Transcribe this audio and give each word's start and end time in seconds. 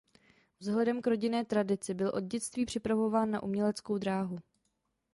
Vzhledem 0.59 1.01
k 1.01 1.07
rodinné 1.07 1.45
tradici 1.45 1.93
byl 1.93 2.11
od 2.15 2.23
dětství 2.23 2.65
připravován 2.65 3.31
na 3.31 3.43
uměleckou 3.43 3.97
dráhu. 3.97 4.37